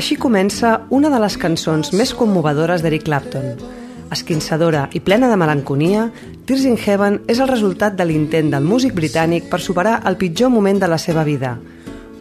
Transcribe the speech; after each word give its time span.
Així 0.00 0.16
comença 0.16 0.86
una 0.96 1.10
de 1.12 1.18
les 1.20 1.34
cançons 1.36 1.90
més 1.92 2.14
commovedores 2.16 2.80
d'Eric 2.80 3.02
Clapton. 3.04 3.50
Esquinçadora 4.14 4.86
i 4.96 5.02
plena 5.04 5.28
de 5.28 5.36
melanconia, 5.36 6.06
Tears 6.48 6.64
in 6.64 6.78
Heaven 6.80 7.18
és 7.28 7.36
el 7.36 7.50
resultat 7.50 7.98
de 7.98 8.06
l'intent 8.08 8.48
del 8.54 8.64
músic 8.64 8.94
britànic 8.96 9.50
per 9.52 9.60
superar 9.60 9.98
el 10.08 10.16
pitjor 10.16 10.48
moment 10.48 10.80
de 10.80 10.88
la 10.88 10.96
seva 10.96 11.20
vida. 11.28 11.52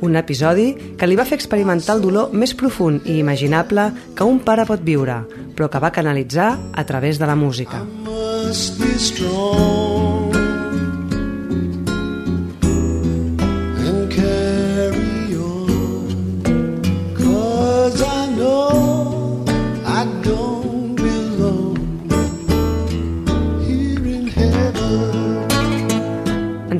Un 0.03 0.19
episodi 0.19 0.73
que 0.99 1.07
li 1.07 1.15
va 1.15 1.23
fer 1.29 1.39
experimentar 1.39 1.95
el 1.95 2.03
dolor 2.03 2.35
més 2.35 2.51
profund 2.51 3.07
i 3.07 3.15
imaginable 3.23 3.87
que 4.11 4.27
un 4.27 4.43
pare 4.43 4.67
pot 4.67 4.83
viure, 4.83 5.21
però 5.55 5.71
que 5.71 5.79
va 5.79 5.95
canalitzar 5.95 6.49
a 6.75 6.83
través 6.83 7.15
de 7.15 7.31
la 7.31 7.39
música. 7.39 7.85
must 8.03 8.79
be 8.79 8.91
strong 8.97 9.88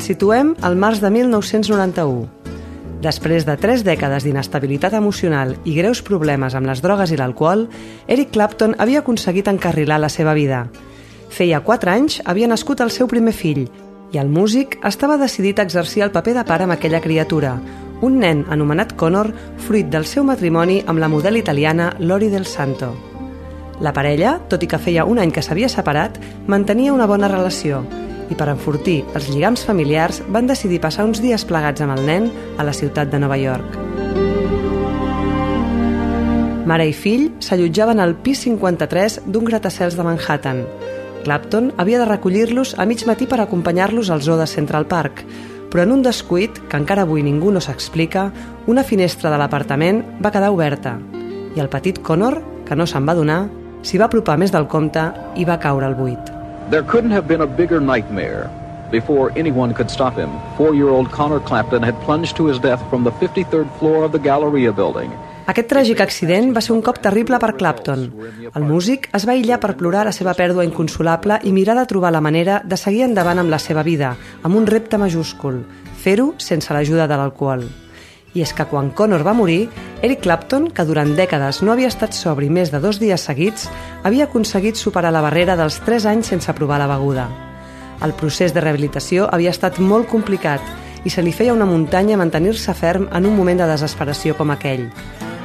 situem 0.09 0.55
al 0.65 0.73
març 0.79 1.03
de 1.03 1.09
1991. 1.13 2.25
Després 3.03 3.45
de 3.47 3.55
tres 3.61 3.83
dècades 3.85 4.25
d'inestabilitat 4.25 4.95
emocional 4.97 5.53
i 5.69 5.75
greus 5.77 6.01
problemes 6.03 6.55
amb 6.57 6.67
les 6.67 6.81
drogues 6.83 7.13
i 7.13 7.19
l'alcohol, 7.19 7.67
Eric 8.11 8.33
Clapton 8.33 8.73
havia 8.81 9.03
aconseguit 9.03 9.47
encarrilar 9.47 9.99
la 10.01 10.09
seva 10.09 10.33
vida. 10.33 10.65
Feia 11.29 11.61
quatre 11.61 11.93
anys 11.93 12.17
havia 12.25 12.49
nascut 12.49 12.81
el 12.81 12.91
seu 12.91 13.07
primer 13.07 13.35
fill 13.37 13.67
i 14.09 14.17
el 14.17 14.33
músic 14.33 14.79
estava 14.89 15.19
decidit 15.21 15.59
a 15.59 15.67
exercir 15.69 16.03
el 16.07 16.11
paper 16.11 16.39
de 16.39 16.45
pare 16.49 16.65
amb 16.65 16.73
aquella 16.73 17.03
criatura, 17.05 17.53
un 18.01 18.17
nen 18.19 18.43
anomenat 18.49 18.97
Connor, 18.97 19.29
fruit 19.67 19.93
del 19.93 20.09
seu 20.09 20.25
matrimoni 20.25 20.81
amb 20.87 20.99
la 20.99 21.11
model 21.11 21.37
italiana 21.37 21.93
Lori 21.99 22.33
del 22.33 22.49
Santo. 22.49 22.95
La 23.79 23.93
parella, 23.93 24.39
tot 24.49 24.65
i 24.65 24.67
que 24.67 24.81
feia 24.81 25.05
un 25.05 25.21
any 25.21 25.31
que 25.31 25.45
s'havia 25.45 25.69
separat, 25.69 26.17
mantenia 26.47 26.97
una 26.97 27.07
bona 27.07 27.29
relació 27.29 27.85
i 28.29 28.37
per 28.37 28.49
enfortir 28.51 29.01
els 29.17 29.29
lligams 29.29 29.65
familiars 29.65 30.21
van 30.29 30.47
decidir 30.49 30.81
passar 30.81 31.05
uns 31.07 31.21
dies 31.21 31.45
plegats 31.45 31.81
amb 31.81 31.97
el 31.97 32.05
nen 32.05 32.29
a 32.57 32.65
la 32.67 32.73
ciutat 32.73 33.11
de 33.11 33.19
Nova 33.21 33.37
York. 33.41 33.77
Mare 36.69 36.85
i 36.85 36.93
fill 36.93 37.31
s'allotjaven 37.41 37.99
al 37.99 38.13
pis 38.21 38.43
53 38.45 39.21
d'un 39.25 39.47
gratacels 39.47 39.97
de 39.97 40.05
Manhattan. 40.05 40.63
Clapton 41.23 41.71
havia 41.81 41.99
de 41.99 42.05
recollir-los 42.05 42.75
a 42.77 42.85
mig 42.85 43.05
matí 43.09 43.25
per 43.25 43.41
acompanyar-los 43.41 44.11
al 44.13 44.21
zoo 44.21 44.37
de 44.37 44.47
Central 44.47 44.85
Park, 44.85 45.25
però 45.69 45.83
en 45.83 45.91
un 45.91 46.03
descuit, 46.05 46.61
que 46.69 46.77
encara 46.77 47.05
avui 47.05 47.23
ningú 47.25 47.51
no 47.51 47.61
s'explica, 47.61 48.29
una 48.67 48.85
finestra 48.85 49.33
de 49.33 49.37
l'apartament 49.41 50.03
va 50.21 50.33
quedar 50.33 50.53
oberta 50.53 50.97
i 51.55 51.61
el 51.61 51.69
petit 51.69 52.01
Connor, 52.05 52.41
que 52.65 52.77
no 52.77 52.85
se'n 52.85 53.07
va 53.09 53.17
donar, 53.17 53.47
s'hi 53.81 53.97
va 53.97 54.09
apropar 54.09 54.37
més 54.37 54.53
del 54.53 54.69
compte 54.69 55.09
i 55.35 55.49
va 55.49 55.59
caure 55.61 55.87
al 55.87 55.97
buit. 55.97 56.38
There 56.69 56.83
couldn't 56.83 57.09
have 57.09 57.27
been 57.27 57.41
a 57.41 57.47
bigger 57.47 57.79
nightmare. 57.81 58.47
Before 58.91 59.31
anyone 59.35 59.73
could 59.73 59.89
stop 59.89 60.13
him, 60.15 60.29
four-year-old 60.55 61.09
Connor 61.09 61.39
Clapton 61.39 61.81
had 61.81 61.99
plunged 62.05 62.37
to 62.37 62.45
his 62.45 62.59
death 62.59 62.83
from 62.91 63.03
the 63.03 63.11
53rd 63.13 63.65
floor 63.79 64.03
of 64.03 64.11
the 64.11 64.19
Galleria 64.19 64.71
building. 64.71 65.09
Aquest 65.49 65.71
tràgic 65.71 66.03
accident 66.05 66.53
va 66.53 66.61
ser 66.61 66.75
un 66.75 66.83
cop 66.85 67.01
terrible 67.01 67.41
per 67.41 67.55
Clapton. 67.57 68.05
El 68.53 68.69
músic 68.69 69.09
es 69.17 69.25
va 69.25 69.33
aïllar 69.33 69.57
per 69.57 69.73
plorar 69.81 70.05
la 70.05 70.13
seva 70.13 70.37
pèrdua 70.37 70.67
inconsolable 70.67 71.39
i 71.41 71.57
mirar 71.57 71.73
de 71.79 71.89
trobar 71.89 72.13
la 72.13 72.21
manera 72.21 72.61
de 72.61 72.77
seguir 72.77 73.01
endavant 73.07 73.41
amb 73.41 73.49
la 73.49 73.57
seva 73.57 73.81
vida, 73.81 74.13
amb 74.43 74.61
un 74.61 74.69
repte 74.69 75.01
majúscul, 75.01 75.63
fer-ho 76.05 76.35
sense 76.37 76.69
l'ajuda 76.69 77.09
de 77.09 77.17
l'alcohol. 77.17 77.65
I 78.37 78.43
és 78.45 78.53
que 78.53 78.65
quan 78.69 78.91
Connor 78.93 79.23
va 79.25 79.33
morir, 79.33 79.69
Eric 80.05 80.21
Clapton, 80.25 80.69
que 80.69 80.85
durant 80.85 81.15
dècades 81.17 81.63
no 81.65 81.73
havia 81.73 81.89
estat 81.89 82.13
sobri 82.13 82.49
més 82.49 82.69
de 82.71 82.79
dos 82.79 82.99
dies 83.01 83.25
seguits, 83.25 83.69
havia 84.03 84.27
aconseguit 84.29 84.77
superar 84.77 85.11
la 85.11 85.23
barrera 85.25 85.57
dels 85.57 85.79
3 85.85 86.05
anys 86.13 86.29
sense 86.33 86.53
provar 86.53 86.77
la 86.79 86.89
beguda. 86.91 87.27
El 88.05 88.13
procés 88.15 88.53
de 88.53 88.61
rehabilitació 88.61 89.27
havia 89.31 89.51
estat 89.51 89.79
molt 89.79 90.07
complicat 90.07 90.61
i 91.03 91.11
se 91.11 91.23
li 91.23 91.33
feia 91.35 91.55
una 91.55 91.67
muntanya 91.67 92.19
mantenir-se 92.19 92.75
ferm 92.75 93.09
en 93.11 93.25
un 93.25 93.35
moment 93.35 93.59
de 93.59 93.67
desesperació 93.67 94.37
com 94.37 94.53
aquell. 94.53 94.87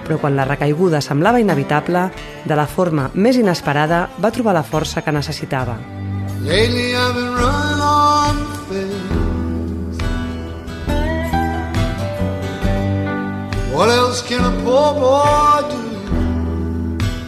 Però 0.04 0.18
quan 0.20 0.36
la 0.36 0.44
recaiguda 0.44 1.00
semblava 1.00 1.40
inevitable, 1.40 2.08
de 2.44 2.58
la 2.58 2.68
forma 2.68 3.08
més 3.14 3.40
inesperada 3.40 4.08
va 4.20 4.32
trobar 4.34 4.54
la 4.54 4.66
força 4.66 5.02
que 5.02 5.14
necessitava. 5.14 5.78
Lately 6.44 6.92
I've 6.92 7.14
been 7.14 7.32
running 7.40 7.83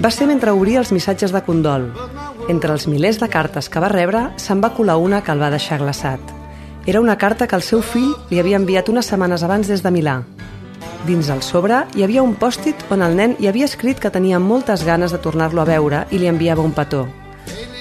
Va 0.01 0.11
ser 0.15 0.25
mentre 0.25 0.55
obria 0.57 0.79
els 0.81 0.93
missatges 0.95 1.35
de 1.35 1.43
condol. 1.45 1.91
Entre 2.49 2.73
els 2.73 2.87
milers 2.89 3.19
de 3.21 3.29
cartes 3.29 3.69
que 3.69 3.83
va 3.83 3.91
rebre, 3.93 4.23
se'n 4.41 4.63
va 4.65 4.71
colar 4.73 4.95
una 4.97 5.19
que 5.21 5.35
el 5.35 5.43
va 5.43 5.51
deixar 5.53 5.83
glaçat. 5.83 6.23
Era 6.87 7.03
una 7.05 7.19
carta 7.21 7.45
que 7.47 7.59
el 7.59 7.65
seu 7.67 7.83
fill 7.85 8.15
li 8.31 8.41
havia 8.41 8.57
enviat 8.57 8.89
unes 8.89 9.11
setmanes 9.13 9.45
abans 9.45 9.69
des 9.69 9.85
de 9.85 9.93
Milà. 9.93 10.23
Dins 11.05 11.29
el 11.35 11.43
sobre 11.45 11.83
hi 11.93 12.07
havia 12.07 12.25
un 12.25 12.33
pòstit 12.41 12.87
on 12.89 13.05
el 13.05 13.19
nen 13.19 13.37
hi 13.37 13.51
havia 13.51 13.69
escrit 13.69 14.01
que 14.01 14.15
tenia 14.15 14.41
moltes 14.41 14.87
ganes 14.87 15.13
de 15.13 15.21
tornar-lo 15.21 15.61
a 15.61 15.69
veure 15.69 16.07
i 16.09 16.23
li 16.23 16.31
enviava 16.33 16.65
un 16.65 16.73
petó. 16.73 17.05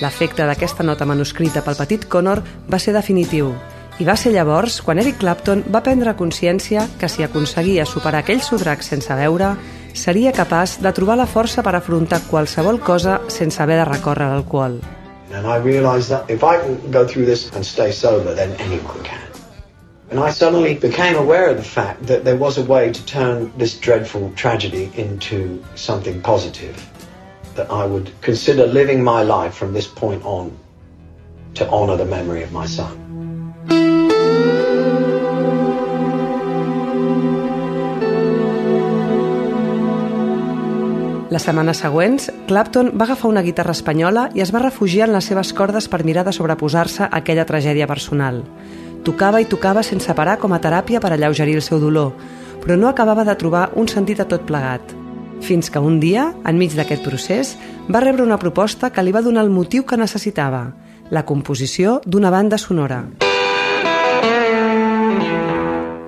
L'efecte 0.01 0.43
d'aquesta 0.43 0.83
nota 0.83 1.07
manuscrita 1.07 1.63
pel 1.63 1.79
petit 1.79 2.09
Connor 2.11 2.43
va 2.67 2.81
ser 2.83 2.91
definitiu 2.91 3.53
i 3.99 4.03
va 4.03 4.17
ser 4.19 4.33
llavors 4.33 4.81
quan 4.83 4.99
Eric 4.99 5.21
Clapton 5.21 5.61
va 5.71 5.79
prendre 5.83 6.15
consciència 6.19 6.83
que 6.99 7.07
si 7.07 7.23
aconseguia 7.23 7.85
superar 7.87 8.25
aquell 8.25 8.41
sodrac 8.43 8.83
sense 8.83 9.15
veure, 9.15 9.53
seria 9.95 10.33
capaç 10.35 10.79
de 10.83 10.91
trobar 10.91 11.15
la 11.15 11.27
força 11.31 11.63
per 11.63 11.77
afrontar 11.77 12.19
qualsevol 12.27 12.81
cosa 12.83 13.21
sense 13.31 13.61
haver 13.63 13.77
de 13.79 13.85
recórrer 13.87 14.27
l'alcohol. 14.27 14.81
And 15.31 15.47
I 15.47 15.57
realized 15.63 16.09
that 16.09 16.29
if 16.29 16.43
I 16.43 16.59
can 16.59 16.91
go 16.91 17.05
through 17.07 17.25
this 17.25 17.49
and 17.55 17.65
stay 17.65 17.91
sober, 17.91 18.35
then 18.35 18.51
anyone 18.59 19.01
can. 19.03 19.23
And 20.11 20.19
I 20.19 20.29
suddenly 20.31 20.75
became 20.75 21.15
aware 21.15 21.49
of 21.49 21.57
the 21.57 21.63
fact 21.63 22.05
that 22.07 22.23
there 22.25 22.37
was 22.37 22.57
a 22.57 22.63
way 22.63 22.91
to 22.91 23.05
turn 23.05 23.51
this 23.57 23.79
dreadful 23.79 24.31
tragedy 24.35 24.91
into 24.95 25.63
something 25.75 26.21
positive. 26.21 26.75
That 27.55 27.71
I 27.71 27.85
would 27.85 28.11
consider 28.21 28.67
living 28.67 29.03
my 29.03 29.23
life 29.23 29.55
from 29.55 29.73
this 29.73 29.87
point 29.87 30.23
on 30.25 30.51
to 31.55 31.67
honor 31.69 31.95
the 31.95 32.05
memory 32.05 32.43
of 32.43 32.51
my 32.51 32.65
son. 32.65 33.04
Les 41.35 41.43
setmanes 41.43 41.81
següents, 41.83 42.29
Clapton 42.47 42.93
va 42.95 43.03
agafar 43.03 43.27
una 43.27 43.41
guitarra 43.43 43.73
espanyola 43.75 44.29
i 44.37 44.39
es 44.39 44.53
va 44.55 44.61
refugiar 44.61 45.09
en 45.09 45.17
les 45.17 45.25
seves 45.27 45.49
cordes 45.57 45.89
per 45.91 46.05
mirar 46.07 46.23
de 46.23 46.31
sobreposar-se 46.31 47.01
a 47.03 47.09
aquella 47.19 47.43
tragèdia 47.49 47.89
personal. 47.91 48.39
Tocava 49.03 49.41
i 49.43 49.49
tocava 49.51 49.83
sense 49.83 50.15
parar 50.15 50.37
com 50.39 50.55
a 50.55 50.61
teràpia 50.63 51.01
per 51.03 51.11
alleugerir 51.11 51.57
el 51.59 51.65
seu 51.65 51.83
dolor, 51.83 52.13
però 52.63 52.79
no 52.79 52.87
acabava 52.87 53.27
de 53.27 53.35
trobar 53.35 53.65
un 53.75 53.91
sentit 53.91 54.23
a 54.23 54.29
tot 54.31 54.47
plegat. 54.47 54.95
Fins 55.43 55.67
que 55.67 55.83
un 55.83 55.99
dia, 55.99 56.29
enmig 56.47 56.79
d'aquest 56.79 57.03
procés, 57.03 57.57
va 57.91 57.99
rebre 57.99 58.23
una 58.23 58.39
proposta 58.39 58.93
que 58.95 59.03
li 59.03 59.11
va 59.11 59.25
donar 59.25 59.43
el 59.43 59.51
motiu 59.51 59.83
que 59.83 59.99
necessitava, 59.99 60.69
la 61.11 61.27
composició 61.27 61.99
d'una 62.07 62.31
banda 62.31 62.57
sonora. 62.57 63.24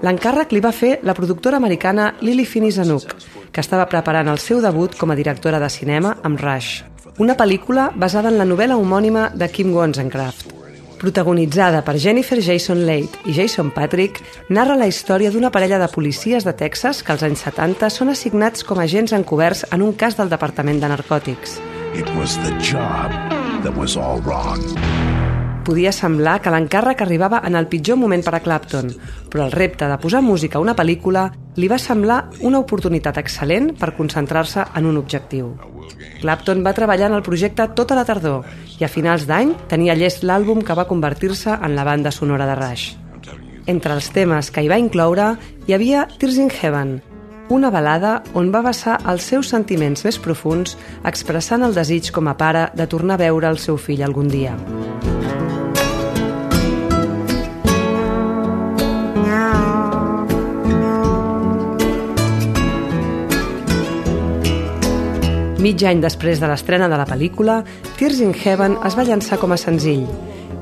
L'encàrrec 0.06 0.52
li 0.54 0.62
va 0.62 0.70
fer 0.76 1.00
la 1.02 1.16
productora 1.18 1.58
americana 1.58 2.12
Lily 2.22 2.46
Finney 2.46 2.72
Zanuck, 2.72 3.16
que 3.52 3.64
estava 3.64 3.88
preparant 3.90 4.30
el 4.30 4.38
seu 4.38 4.62
debut 4.62 4.94
com 4.94 5.10
a 5.10 5.18
directora 5.18 5.58
de 5.60 5.70
cinema 5.74 6.14
amb 6.24 6.38
Rush, 6.38 6.84
una 7.18 7.34
pel·lícula 7.38 7.90
basada 7.96 8.30
en 8.30 8.38
la 8.38 8.46
novel·la 8.46 8.78
homònima 8.78 9.32
de 9.34 9.50
Kim 9.50 9.74
Wozencraft. 9.74 10.54
Protagonitzada 11.02 11.84
per 11.86 11.98
Jennifer 12.02 12.40
Jason 12.42 12.86
Leigh 12.86 13.26
i 13.26 13.34
Jason 13.34 13.72
Patrick, 13.74 14.22
narra 14.50 14.78
la 14.78 14.88
història 14.90 15.34
d'una 15.34 15.52
parella 15.54 15.82
de 15.82 15.90
policies 15.94 16.46
de 16.46 16.54
Texas 16.58 17.02
que 17.02 17.14
als 17.14 17.26
anys 17.26 17.46
70 17.50 17.90
són 17.94 18.14
assignats 18.14 18.66
com 18.66 18.78
a 18.78 18.86
agents 18.86 19.14
encoberts 19.18 19.66
en 19.72 19.86
un 19.86 19.94
cas 19.94 20.18
del 20.18 20.30
Departament 20.30 20.82
de 20.82 20.94
Narcòtics. 20.94 21.58
It 21.98 22.10
was 22.18 22.38
the 22.46 22.54
job 22.62 23.14
that 23.66 23.74
was 23.78 23.98
all 23.98 24.22
wrong. 24.22 24.62
Podia 25.68 25.92
semblar 25.92 26.38
que 26.40 26.52
l'encàrrec 26.54 27.02
arribava 27.04 27.42
en 27.44 27.58
el 27.60 27.66
pitjor 27.68 27.98
moment 28.00 28.22
per 28.24 28.38
a 28.38 28.40
Clapton, 28.40 28.88
però 29.28 29.44
el 29.44 29.52
repte 29.52 29.90
de 29.92 29.98
posar 30.00 30.22
música 30.24 30.56
a 30.56 30.62
una 30.64 30.78
pel·lícula 30.78 31.26
li 31.60 31.68
va 31.68 31.80
semblar 31.82 32.22
una 32.48 32.62
oportunitat 32.64 33.20
excel·lent 33.20 33.74
per 33.76 33.92
concentrar-se 33.98 34.64
en 34.80 34.88
un 34.88 34.96
objectiu. 35.02 35.50
Clapton 36.22 36.64
va 36.64 36.74
treballar 36.78 37.10
en 37.12 37.18
el 37.18 37.26
projecte 37.26 37.66
tota 37.76 37.98
la 38.00 38.06
tardor 38.08 38.48
i 38.80 38.88
a 38.88 38.92
finals 38.92 39.28
d'any 39.28 39.52
tenia 39.68 39.98
llest 40.00 40.24
l'àlbum 40.24 40.64
que 40.64 40.78
va 40.78 40.88
convertir-se 40.88 41.58
en 41.60 41.76
la 41.76 41.84
banda 41.84 42.16
sonora 42.16 42.48
de 42.48 42.56
Rush. 42.56 42.96
Entre 43.68 43.92
els 43.92 44.08
temes 44.16 44.54
que 44.56 44.64
hi 44.64 44.72
va 44.72 44.80
incloure 44.80 45.34
hi 45.68 45.76
havia 45.76 46.08
Tears 46.16 46.40
in 46.40 46.54
Heaven, 46.62 47.02
una 47.50 47.74
balada 47.76 48.22
on 48.40 48.54
va 48.56 48.64
vessar 48.64 49.02
els 49.04 49.28
seus 49.28 49.52
sentiments 49.52 50.08
més 50.08 50.20
profuns 50.20 50.80
expressant 51.04 51.68
el 51.68 51.76
desig 51.76 52.14
com 52.16 52.32
a 52.32 52.38
pare 52.40 52.70
de 52.76 52.88
tornar 52.88 53.20
a 53.20 53.24
veure 53.28 53.52
el 53.52 53.60
seu 53.60 53.76
fill 53.76 54.08
algun 54.08 54.32
dia. 54.32 54.56
Mig 65.58 65.82
any 65.90 66.04
després 66.04 66.38
de 66.38 66.46
l'estrena 66.46 66.86
de 66.86 66.98
la 67.00 67.08
pel·lícula, 67.10 67.64
Tears 67.98 68.20
in 68.22 68.36
Heaven 68.38 68.76
es 68.86 68.94
va 68.94 69.06
llançar 69.08 69.40
com 69.42 69.56
a 69.56 69.58
senzill 69.58 70.06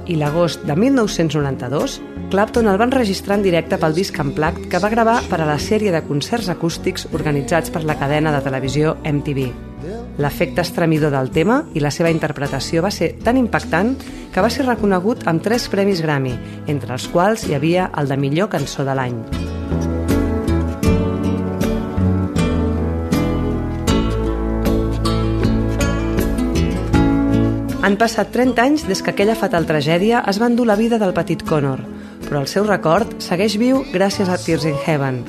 i 0.08 0.16
l'agost 0.16 0.62
de 0.64 0.76
1992 0.78 1.98
Clapton 2.32 2.70
el 2.72 2.78
va 2.80 2.88
enregistrar 2.88 3.38
en 3.38 3.44
directe 3.46 3.78
pel 3.82 3.96
disc 3.98 4.18
Unplugged 4.22 4.70
que 4.72 4.80
va 4.82 4.92
gravar 4.94 5.18
per 5.30 5.42
a 5.42 5.48
la 5.50 5.58
sèrie 5.62 5.92
de 5.92 6.02
concerts 6.08 6.50
acústics 6.54 7.10
organitzats 7.12 7.74
per 7.74 7.84
la 7.84 7.98
cadena 8.00 8.34
de 8.34 8.42
televisió 8.46 8.96
MTV. 9.04 9.50
L'efecte 10.24 10.64
estremidor 10.64 11.12
del 11.12 11.32
tema 11.36 11.62
i 11.76 11.84
la 11.84 11.92
seva 11.92 12.14
interpretació 12.14 12.86
va 12.86 12.94
ser 12.94 13.18
tan 13.24 13.38
impactant 13.38 13.98
que 14.34 14.44
va 14.44 14.52
ser 14.52 14.66
reconegut 14.66 15.28
amb 15.28 15.44
tres 15.44 15.68
premis 15.72 16.02
Grammy, 16.06 16.38
entre 16.72 16.96
els 16.96 17.10
quals 17.12 17.46
hi 17.50 17.60
havia 17.60 17.92
el 18.00 18.08
de 18.10 18.18
millor 18.18 18.50
cançó 18.56 18.88
de 18.88 18.96
l'any. 18.96 19.20
Han 27.86 28.00
passat 28.02 28.32
30 28.34 28.64
anys 28.64 28.84
des 28.90 29.04
que 29.06 29.12
aquella 29.12 29.36
fatal 29.38 29.68
tragèdia 29.70 30.24
es 30.32 30.40
va 30.42 30.48
endur 30.50 30.64
la 30.66 30.78
vida 30.80 30.98
del 30.98 31.12
petit 31.14 31.44
Connor, 31.46 31.84
però 32.24 32.40
el 32.42 32.48
seu 32.50 32.66
record 32.66 33.12
segueix 33.22 33.60
viu 33.62 33.84
gràcies 33.94 34.26
a 34.26 34.40
Tears 34.42 34.66
in 34.66 34.80
Heaven. 34.88 35.20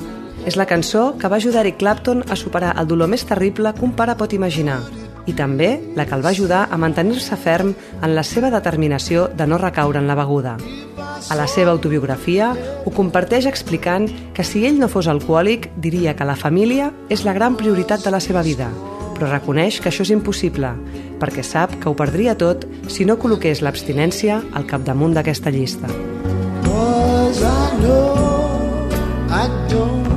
És 0.49 0.57
la 0.57 0.65
cançó 0.65 1.11
que 1.21 1.29
va 1.29 1.37
ajudar 1.37 1.61
Eric 1.61 1.77
Clapton 1.83 2.25
a 2.25 2.39
superar 2.39 2.73
el 2.81 2.89
dolor 2.89 3.13
més 3.13 3.27
terrible 3.29 3.75
que 3.77 3.85
un 3.85 3.93
pare 3.93 4.17
pot 4.17 4.33
imaginar 4.33 4.79
i 5.27 5.37
també 5.37 5.69
la 5.93 6.07
que 6.07 6.17
el 6.17 6.25
va 6.25 6.33
ajudar 6.33 6.63
a 6.71 6.81
mantenir-se 6.81 7.37
ferm 7.37 7.75
en 8.01 8.15
la 8.15 8.25
seva 8.25 8.49
determinació 8.49 9.27
de 9.37 9.45
no 9.45 9.61
recaure 9.61 10.01
en 10.01 10.07
la 10.09 10.17
beguda. 10.17 10.57
A 11.29 11.37
la 11.37 11.45
seva 11.45 11.77
autobiografia 11.77 12.55
ho 12.85 12.89
comparteix 12.89 13.45
explicant 13.45 14.09
que 14.33 14.47
si 14.47 14.65
ell 14.65 14.81
no 14.81 14.89
fos 14.89 15.11
alcohòlic 15.11 15.75
diria 15.77 16.17
que 16.17 16.25
la 16.25 16.39
família 16.39 16.93
és 17.09 17.21
la 17.21 17.37
gran 17.37 17.59
prioritat 17.59 18.01
de 18.01 18.17
la 18.17 18.23
seva 18.23 18.41
vida, 18.41 18.71
però 19.17 19.31
reconeix 19.31 19.81
que 19.81 19.89
això 19.91 20.05
és 20.05 20.13
impossible, 20.13 20.71
perquè 21.21 21.43
sap 21.45 21.73
que 21.81 21.89
ho 21.89 21.95
perdria 21.97 22.37
tot 22.37 22.67
si 22.93 23.05
no 23.09 23.17
col·loqués 23.17 23.63
l'abstinència 23.65 24.43
al 24.53 24.69
capdamunt 24.69 25.17
d'aquesta 25.17 25.53
llista. 25.53 25.89
I 27.37 27.79
know 27.81 28.87
I 29.29 29.47
don't 29.69 30.16